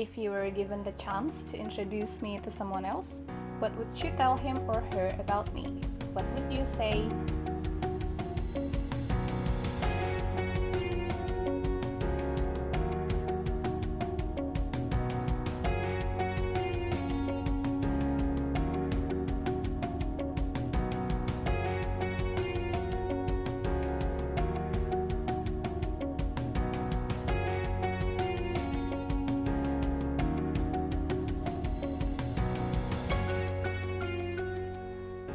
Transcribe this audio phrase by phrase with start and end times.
[0.00, 3.20] if you were given the chance to introduce me to someone else,
[3.58, 5.66] what would you tell him or her about me?
[6.14, 7.04] What would you say?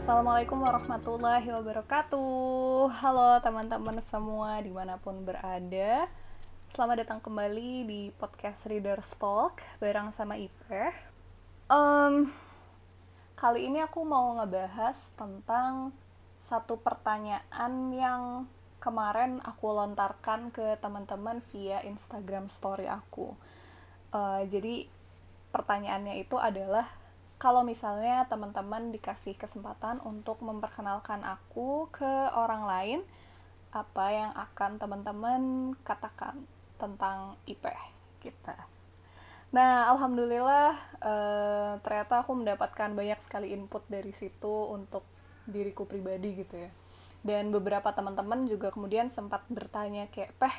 [0.05, 2.93] Assalamualaikum warahmatullahi wabarakatuh.
[3.01, 6.05] Halo teman-teman semua di mana pun berada.
[6.69, 10.93] Selamat datang kembali di podcast Reader's Talk Bareng sama Ipe.
[11.73, 12.29] Um,
[13.33, 15.89] Kali ini aku mau ngebahas tentang
[16.37, 18.45] Satu pertanyaan yang
[18.77, 23.33] kemarin aku lontarkan ke teman-teman via Instagram story aku.
[24.13, 24.85] Uh, Jadi
[25.49, 26.85] pertanyaannya itu adalah
[27.35, 32.99] kalau misalnya teman-teman dikasih kesempatan untuk memperkenalkan aku ke orang lain,
[33.75, 35.41] apa yang akan teman-teman
[35.83, 36.47] katakan
[36.79, 37.67] tentang IP
[38.23, 38.55] kita.
[39.51, 40.71] Nah, alhamdulillah
[41.03, 45.03] eh, ternyata aku mendapatkan banyak sekali input dari situ untuk
[45.47, 46.71] diriku pribadi gitu ya.
[47.25, 50.55] Dan beberapa teman-teman juga kemudian sempat bertanya kayak, "Peh,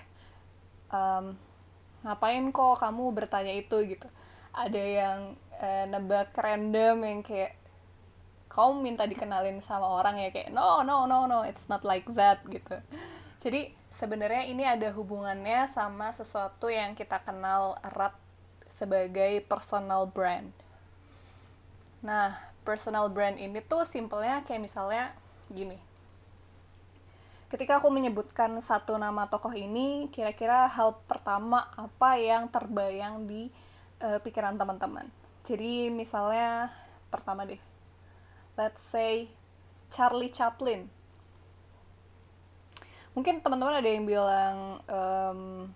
[0.91, 1.39] um,
[2.03, 4.09] ngapain kok kamu bertanya itu?" gitu.
[4.51, 5.19] Ada yang
[5.61, 7.57] uh, nebak random yang kayak
[8.47, 10.31] kau minta dikenalin sama orang ya?
[10.31, 12.79] Kayak no no no no it's not like that gitu.
[13.43, 18.17] Jadi sebenarnya ini ada hubungannya sama sesuatu yang kita kenal erat
[18.73, 20.53] sebagai personal brand.
[22.05, 25.13] Nah personal brand ini tuh simpelnya kayak misalnya
[25.53, 25.79] gini.
[27.47, 33.55] Ketika aku menyebutkan satu nama tokoh ini kira-kira hal pertama apa yang terbayang di
[34.03, 35.07] uh, pikiran teman-teman
[35.47, 36.75] jadi misalnya
[37.07, 37.63] pertama deh,
[38.59, 39.31] let's say
[39.87, 40.91] Charlie Chaplin.
[43.15, 45.71] Mungkin teman-teman ada yang bilang um,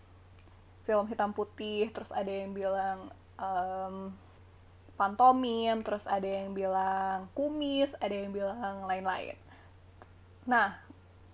[0.82, 4.10] film hitam putih, terus ada yang bilang um,
[4.98, 9.38] pantomim, terus ada yang bilang kumis, ada yang bilang lain-lain.
[10.50, 10.82] Nah,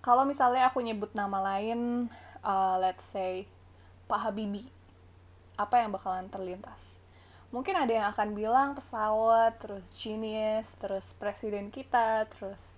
[0.05, 2.05] kalau misalnya aku nyebut nama lain,
[2.45, 3.49] uh, let's say
[4.05, 4.69] Pak Habibie,
[5.57, 7.01] apa yang bakalan terlintas?
[7.49, 12.75] Mungkin ada yang akan bilang pesawat terus genius terus presiden kita terus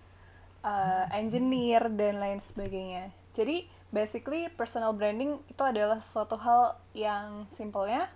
[0.61, 3.09] uh, engineer dan lain sebagainya.
[3.33, 8.09] Jadi basically personal branding itu adalah suatu hal yang simpelnya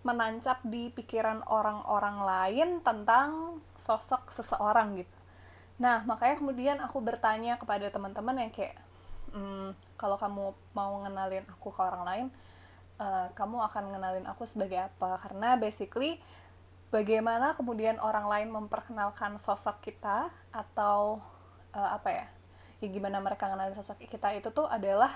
[0.00, 5.16] menancap di pikiran orang-orang lain tentang sosok seseorang gitu.
[5.80, 8.76] Nah makanya kemudian aku bertanya kepada teman-teman yang kayak
[9.32, 12.26] hmm, kalau kamu mau ngenalin aku ke orang lain
[13.00, 15.16] uh, kamu akan ngenalin aku sebagai apa.
[15.24, 16.20] Karena basically
[16.92, 21.24] bagaimana kemudian orang lain memperkenalkan sosok kita atau
[21.72, 22.26] uh, apa ya
[22.80, 25.12] ya gimana mereka ngenalin sosok kita itu tuh adalah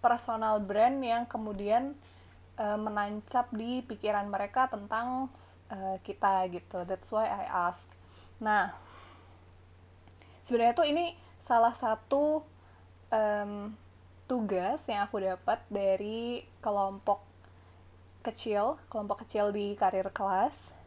[0.00, 1.92] personal brand yang kemudian
[2.56, 5.28] uh, menancap di pikiran mereka tentang
[5.68, 6.86] uh, kita gitu.
[6.88, 7.92] That's why I ask.
[8.40, 8.72] Nah
[10.40, 12.40] sebenarnya tuh ini salah satu
[13.12, 13.74] um,
[14.30, 17.18] tugas yang aku dapat dari kelompok
[18.22, 20.78] kecil, kelompok kecil di karir kelas.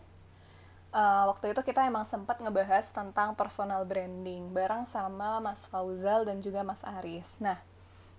[0.96, 6.40] Uh, waktu itu kita emang sempat ngebahas tentang personal branding bareng sama Mas Fauzal dan
[6.40, 7.36] juga Mas Aris.
[7.44, 7.60] Nah,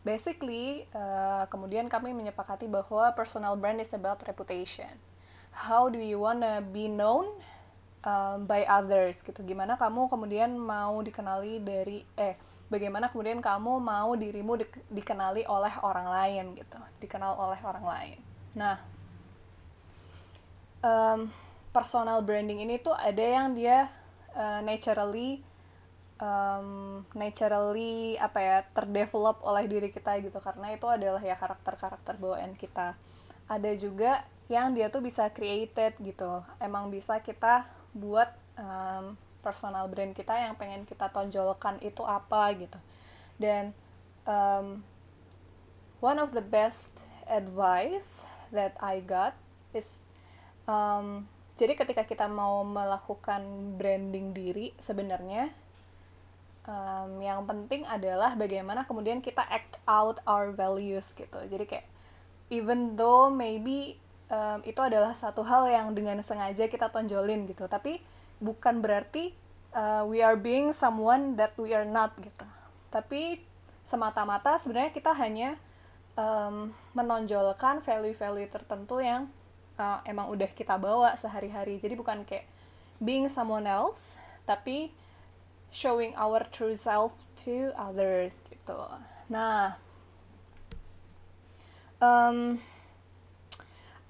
[0.04, 4.92] basically uh, kemudian kami menyepakati bahwa personal brand is about reputation.
[5.56, 7.32] How do you wanna be known
[8.04, 9.40] um, by others gitu?
[9.40, 12.36] Gimana kamu kemudian mau dikenali dari eh
[12.74, 16.78] bagaimana kemudian kamu mau dirimu di, dikenali oleh orang lain gitu.
[16.98, 18.18] Dikenal oleh orang lain.
[18.58, 18.76] Nah
[20.82, 21.30] um,
[21.70, 23.86] personal branding ini tuh ada yang dia
[24.34, 25.38] uh, naturally
[26.18, 30.38] um, naturally apa ya terdevelop oleh diri kita gitu.
[30.42, 32.98] Karena itu adalah ya karakter-karakter bawaan kita.
[33.46, 36.44] Ada juga yang dia tuh bisa created gitu.
[36.60, 37.64] Emang bisa kita
[37.96, 38.28] buat
[38.58, 42.81] um, personal brand kita yang pengen kita tonjolkan itu apa gitu.
[43.37, 43.76] Dan
[44.25, 44.81] um,
[46.00, 49.37] one of the best advice that I got
[49.76, 50.00] is
[50.64, 51.29] um,
[51.61, 53.44] jadi ketika kita mau melakukan
[53.76, 55.52] branding diri sebenarnya
[56.64, 61.37] um, yang penting adalah bagaimana kemudian kita act out our values gitu.
[61.44, 61.87] Jadi kayak
[62.49, 68.00] even though maybe um, itu adalah satu hal yang dengan sengaja kita tonjolin gitu tapi
[68.44, 69.32] bukan berarti
[69.73, 72.44] uh, we are being someone that we are not gitu.
[72.93, 73.41] Tapi
[73.81, 75.56] semata-mata sebenarnya kita hanya
[76.20, 79.32] um, menonjolkan value-value tertentu yang
[79.81, 81.81] uh, emang udah kita bawa sehari-hari.
[81.81, 82.46] Jadi bukan kayak
[83.02, 84.93] being someone else tapi
[85.73, 88.79] showing our true self to others gitu.
[89.26, 89.81] Nah
[91.99, 92.61] um,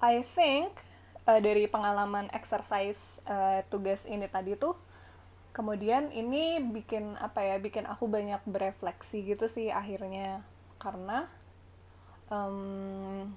[0.03, 0.85] I think
[1.25, 4.77] uh, dari pengalaman exercise uh, tugas ini tadi tuh
[5.55, 10.43] kemudian ini bikin apa ya bikin aku banyak berefleksi gitu sih akhirnya.
[10.75, 11.31] Karena
[12.27, 13.31] um,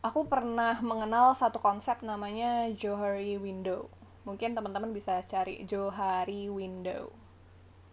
[0.00, 3.92] aku pernah mengenal satu konsep namanya Johari Window.
[4.24, 7.12] Mungkin teman-teman bisa cari Johari Window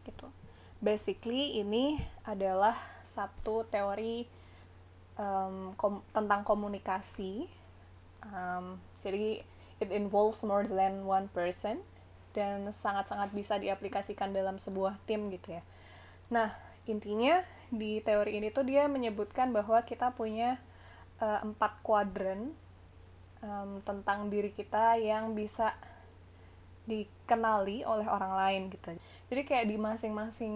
[0.08, 0.32] gitu.
[0.80, 4.24] Basically ini adalah satu teori
[5.20, 7.65] um, kom tentang komunikasi
[8.32, 9.44] um, jadi
[9.84, 11.84] it involves more than one person
[12.36, 15.64] dan sangat-sangat bisa diaplikasikan dalam sebuah tim gitu ya.
[16.32, 16.52] Nah,
[16.84, 17.40] intinya
[17.72, 20.60] di teori ini tuh dia menyebutkan bahwa kita punya
[21.24, 22.52] uh, empat kuadran
[23.40, 25.74] um, tentang diri kita yang bisa
[26.86, 28.94] dikenali oleh orang lain gitu.
[29.32, 30.54] Jadi kayak di masing-masing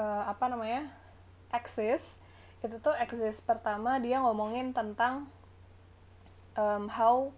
[0.00, 0.88] uh, apa namanya
[1.52, 2.16] axis
[2.60, 5.28] itu tuh axis pertama dia ngomongin tentang
[6.56, 7.30] um, how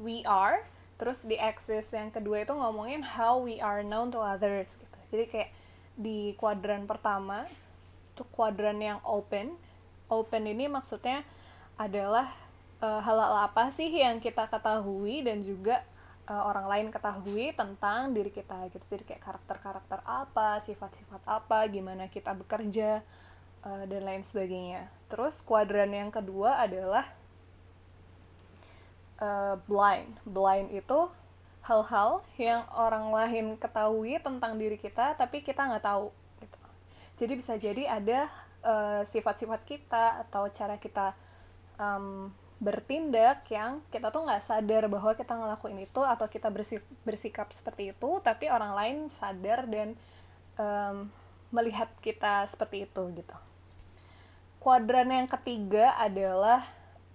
[0.00, 0.64] we are
[1.00, 4.98] terus di axis yang kedua itu ngomongin how we are known to others gitu.
[5.10, 5.50] Jadi kayak
[5.98, 7.44] di kuadran pertama
[8.12, 9.56] itu kuadran yang open
[10.12, 11.24] open ini maksudnya
[11.80, 12.28] adalah
[12.84, 15.80] uh, hal-hal apa sih yang kita ketahui dan juga
[16.28, 18.84] uh, orang lain ketahui tentang diri kita gitu.
[18.84, 23.00] Jadi kayak karakter-karakter apa sifat-sifat apa gimana kita bekerja
[23.64, 24.92] uh, dan lain sebagainya.
[25.08, 27.08] Terus kuadran yang kedua adalah
[29.22, 30.18] uh, blind.
[30.26, 31.06] Blind itu
[31.62, 36.10] hal-hal yang orang lain ketahui tentang diri kita, tapi kita nggak tahu.
[36.42, 36.58] Gitu.
[37.14, 38.26] Jadi bisa jadi ada
[38.66, 41.14] uh, sifat-sifat kita atau cara kita
[41.78, 47.50] um, bertindak yang kita tuh nggak sadar bahwa kita ngelakuin itu atau kita bersik bersikap
[47.54, 49.94] seperti itu, tapi orang lain sadar dan
[50.58, 51.10] um,
[51.54, 53.38] melihat kita seperti itu gitu.
[54.62, 56.62] Kuadran yang ketiga adalah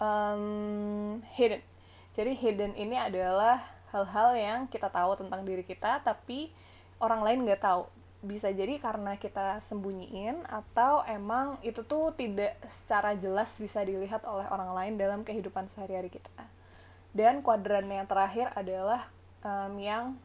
[0.03, 1.63] um, hidden
[2.11, 3.61] jadi hidden ini adalah
[3.91, 6.51] hal-hal yang kita tahu tentang diri kita tapi
[6.99, 7.85] orang lain nggak tahu.
[8.17, 14.49] Bisa jadi karena kita sembunyiin atau emang itu tuh tidak secara jelas bisa dilihat oleh
[14.49, 16.49] orang lain dalam kehidupan sehari-hari kita.
[17.13, 19.05] Dan kuadran yang terakhir adalah
[19.45, 20.17] um, yang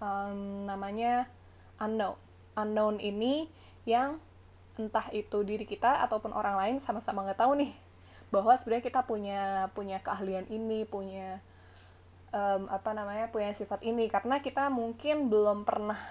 [0.00, 1.28] um, namanya
[1.76, 2.16] unknown.
[2.56, 3.52] Unknown ini
[3.84, 4.16] yang
[4.80, 7.83] entah itu diri kita ataupun orang lain sama-sama nggak tahu nih
[8.34, 11.38] bahwa sebenarnya kita punya punya keahlian ini punya
[12.34, 14.10] um, apa namanya punya sifat ini.
[14.10, 16.02] Karena kita mungkin belum pernah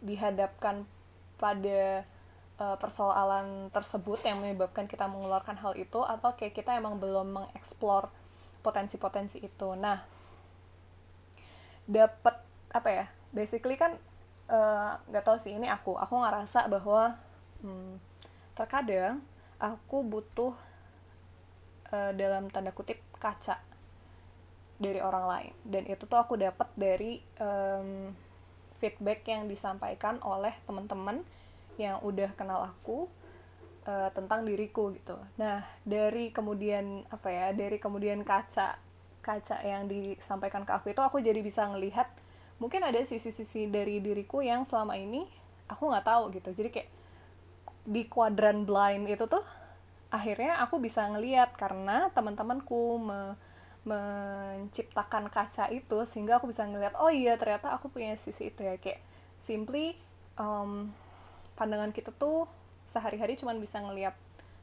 [0.00, 0.88] dihadapkan
[1.36, 2.08] pada
[2.56, 8.08] uh, persoalan tersebut yang menyebabkan kita mengeluarkan hal itu atau kayak kita emang belum mengeksplor
[8.64, 9.76] potensi-potensi itu.
[9.76, 10.00] Nah
[11.84, 12.40] dapat
[12.72, 13.04] apa ya
[13.34, 13.98] basically kan
[14.48, 17.18] eh, nggak uh, tahu sih ini aku aku ngerasa bahwa
[17.60, 17.98] hmm,
[18.54, 19.18] terkadang
[19.58, 20.54] aku butuh
[21.92, 23.60] uh, dalam tanda kutip kaca
[24.82, 25.54] dari orang lain.
[25.62, 28.10] Dan itu tuh aku dapat dari um,
[28.82, 31.22] feedback yang disampaikan oleh teman-teman
[31.78, 33.06] yang udah kenal aku
[33.86, 35.14] uh, tentang diriku gitu.
[35.38, 38.76] Nah dari kemudian apa ya dari kemudian kaca
[39.22, 42.10] kaca yang disampaikan ke aku itu aku jadi bisa ngelihat
[42.58, 45.30] mungkin ada sisi-sisi dari diriku yang selama ini
[45.70, 46.50] aku nggak tahu gitu.
[46.50, 46.90] Jadi kayak
[47.82, 49.42] di kuadran blind itu tuh
[50.12, 53.20] akhirnya aku bisa ngeliat karena teman-temanku me
[53.82, 58.78] menciptakan kaca itu sehingga aku bisa ngeliat oh iya ternyata aku punya sisi itu ya.
[58.78, 59.02] Kayak
[59.42, 59.98] simply
[60.38, 60.94] um,
[61.58, 62.46] pandangan kita tuh
[62.86, 64.14] sehari-hari cuma bisa ngeliat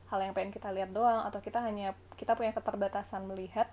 [0.08, 3.68] hal yang pengen kita lihat doang atau kita hanya kita punya keterbatasan melihat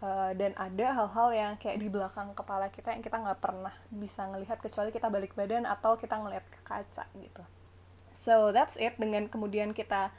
[0.00, 4.24] uh, dan ada hal-hal yang kayak di belakang kepala kita yang kita nggak pernah bisa
[4.30, 7.42] ngelihat kecuali kita balik badan atau kita ngeliat ke kaca gitu.
[8.16, 10.12] So that's it dengan kemudian kita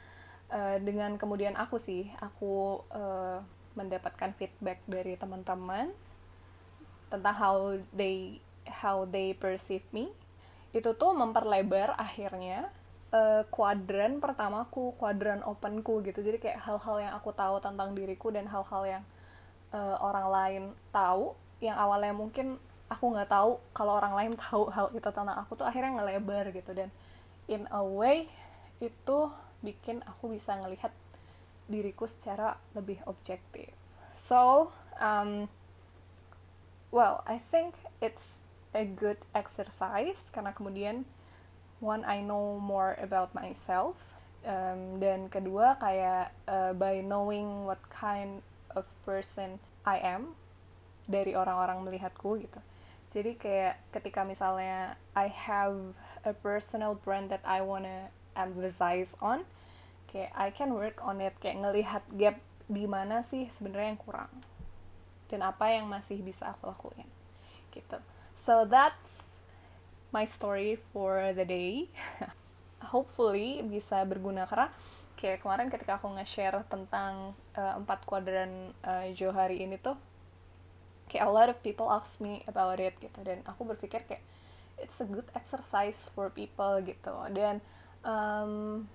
[0.52, 3.40] uh, dengan kemudian aku sih aku uh,
[3.72, 5.88] mendapatkan feedback dari teman-teman
[7.08, 7.56] tentang how
[7.92, 10.12] they how they perceive me.
[10.72, 12.68] Itu tuh memperlebar akhirnya
[13.12, 16.20] uh, kuadran pertamaku kuadran openku gitu.
[16.20, 19.04] Jadi kayak hal-hal yang aku tahu tentang diriku dan hal-hal yang
[19.72, 22.60] uh, orang lain tahu yang awalnya mungkin
[22.92, 26.72] aku nggak tahu kalau orang lain tahu hal itu tentang aku tuh akhirnya ngelebar gitu.
[26.76, 26.88] Dan
[27.48, 28.28] in a way
[28.80, 29.18] itu
[29.62, 30.90] bikin aku bisa ngelihat
[31.70, 33.70] diriku secara lebih objektif.
[34.12, 34.68] So,
[35.00, 35.48] um,
[36.92, 38.44] well, I think it's
[38.76, 41.08] a good exercise karena kemudian
[41.80, 44.12] one I know more about myself
[44.44, 50.38] um, dan kedua kayak uh, by knowing what kind of person I am
[51.04, 52.60] dari orang-orang melihatku gitu
[53.12, 59.44] jadi kayak ketika misalnya I have a personal brand that I wanna emphasize on
[60.08, 62.36] kayak I can work on it kayak ngelihat gap
[62.68, 64.32] di mana sih sebenarnya yang kurang
[65.32, 67.08] dan apa yang masih bisa aku lakuin
[67.72, 67.96] gitu.
[68.36, 69.40] So that's
[70.12, 71.88] my story for the day.
[72.92, 74.68] Hopefully bisa berguna karena
[75.16, 79.96] kayak kemarin ketika aku nge-share tentang uh, empat kuadran uh, Johari ini tuh
[81.08, 83.24] kayak a lot of people ask me about it gitu.
[83.24, 84.24] Dan aku berpikir kayak
[84.76, 87.16] it's a good exercise for people gitu.
[87.32, 87.64] Dan
[88.04, 88.86] um,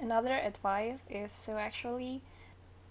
[0.00, 2.20] another advice is to actually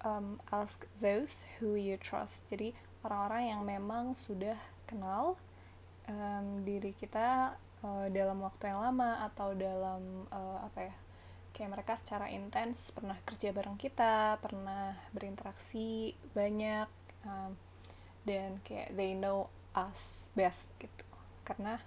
[0.06, 2.48] um, ask those who you trust.
[2.50, 2.74] Jadi
[3.06, 5.38] orang-orang yang memang sudah kenal
[6.10, 10.96] um, diri kita uh, dalam waktu yang lama atau dalam uh, apa ya
[11.52, 16.88] kayak mereka secara intens pernah kerja bareng kita pernah berinteraksi banyak
[17.28, 17.60] um,
[18.24, 21.06] dan kayak they know us best gitu.
[21.44, 21.82] Karena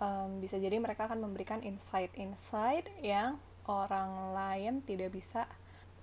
[0.00, 3.36] um, bisa jadi mereka akan memberikan insight-insight yang
[3.68, 5.46] orang lain tidak bisa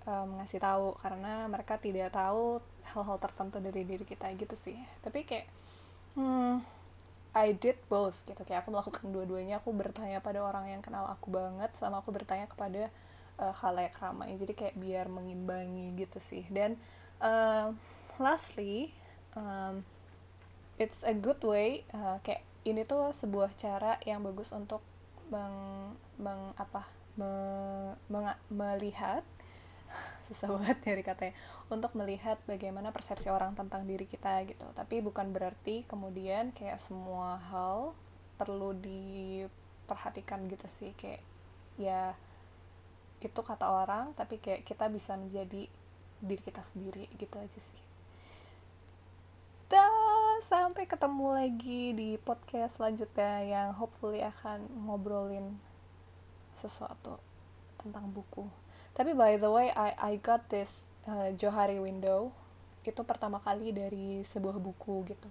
[0.07, 2.63] um, ngasih tahu karena mereka tidak tahu
[2.95, 4.77] hal-hal tertentu dari diri kita gitu sih.
[5.03, 5.47] Tapi kayak
[6.15, 6.63] hmm,
[7.35, 8.39] I did both gitu.
[8.47, 12.47] Kayak aku melakukan dua-duanya aku bertanya pada orang yang kenal aku banget sama aku bertanya
[12.47, 12.87] kepada
[13.41, 14.37] uh, khalayak ramai.
[14.39, 16.47] Jadi kayak biar mengimbangi gitu sih.
[16.47, 16.79] Dan
[17.19, 17.75] uh,
[18.21, 18.95] lastly
[19.35, 19.83] um,
[20.79, 24.83] it's a good way uh, kayak ini tuh sebuah cara yang bagus untuk
[25.31, 26.83] meng, meng apa
[27.15, 27.31] me,
[28.11, 29.23] meng, melihat
[30.27, 31.33] susah banget dari katanya
[31.71, 34.67] untuk melihat bagaimana persepsi orang tentang diri kita gitu.
[34.75, 37.95] Tapi bukan berarti kemudian kayak semua hal
[38.35, 41.23] perlu diperhatikan gitu sih kayak
[41.79, 42.13] ya
[43.17, 45.65] itu kata orang tapi kayak kita bisa menjadi
[46.21, 47.86] diri kita sendiri gitu aja sih
[50.37, 55.57] sampai ketemu lagi di podcast selanjutnya yang hopefully akan ngobrolin
[56.61, 57.17] sesuatu
[57.81, 58.45] tentang buku.
[58.93, 62.29] Tapi by the way, I I got this uh, Johari Window
[62.85, 65.25] itu pertama kali dari sebuah buku gitu.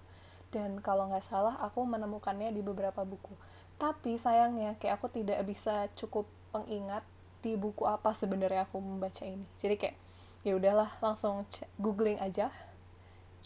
[0.51, 3.31] Dan kalau nggak salah aku menemukannya di beberapa buku.
[3.79, 7.07] Tapi sayangnya kayak aku tidak bisa cukup mengingat
[7.47, 9.47] di buku apa sebenarnya aku membaca ini.
[9.55, 9.97] Jadi kayak
[10.43, 11.47] ya udahlah langsung
[11.79, 12.51] googling aja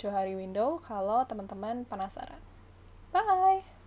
[0.00, 2.40] Johari Window kalau teman-teman penasaran.
[3.12, 3.79] Bye!